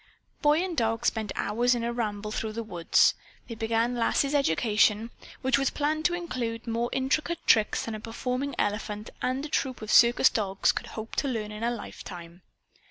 Boy 0.41 0.63
and 0.63 0.75
dog 0.75 1.05
spent 1.05 1.31
hours 1.35 1.75
in 1.75 1.83
a 1.83 1.93
ramble 1.93 2.31
through 2.31 2.53
the 2.53 2.63
woods. 2.63 3.13
They 3.47 3.53
began 3.53 3.93
Lass's 3.95 4.33
education 4.33 5.11
which 5.43 5.59
was 5.59 5.69
planned 5.69 6.05
to 6.05 6.15
include 6.15 6.65
more 6.65 6.89
intricate 6.91 7.45
tricks 7.45 7.85
than 7.85 7.93
a 7.93 7.99
performing 7.99 8.55
elephant 8.57 9.11
and 9.21 9.45
a 9.45 9.47
troupe 9.49 9.83
of 9.83 9.91
circus 9.91 10.31
dogs 10.31 10.71
could 10.71 10.87
hope 10.87 11.15
to 11.17 11.27
learn 11.27 11.51
in 11.51 11.61
a 11.61 11.69
lifetime. 11.69 12.41